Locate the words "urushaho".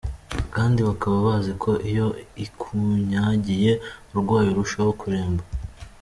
4.51-4.91